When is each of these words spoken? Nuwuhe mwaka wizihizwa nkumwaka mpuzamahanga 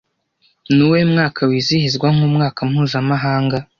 Nuwuhe 0.75 1.03
mwaka 1.13 1.41
wizihizwa 1.49 2.07
nkumwaka 2.15 2.59
mpuzamahanga 2.69 3.57